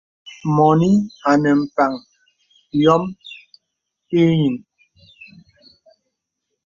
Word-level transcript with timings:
Mɔnì 0.55 0.89
anə 1.29 1.49
mpaŋ 1.61 1.93
yòm 2.83 3.03
ìyiŋ. 4.19 4.55